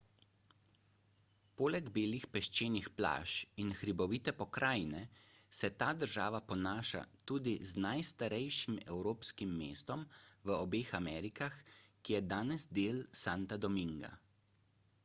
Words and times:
poleg 1.61 1.89
belih 1.97 2.23
peščenih 2.37 2.87
plaž 3.01 3.33
in 3.63 3.69
hribovite 3.81 4.33
pokrajine 4.39 5.01
se 5.59 5.69
ta 5.83 5.89
država 6.05 6.41
ponaša 6.53 7.03
tudi 7.33 7.53
z 7.73 7.85
najstarejšim 7.87 8.81
evropskim 8.97 9.53
mestom 9.61 10.09
v 10.49 10.57
obeh 10.59 10.93
amerikah 11.03 11.63
ki 12.01 12.19
je 12.19 12.25
danes 12.33 12.67
del 12.83 13.01
santa 13.25 13.63
dominga 13.67 14.13